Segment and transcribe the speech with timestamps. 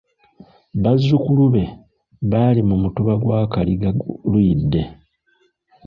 [0.83, 1.63] Bazzukulu be
[2.31, 3.89] bali mu Mutuba gwa Kaliga
[4.31, 4.81] Luyidde.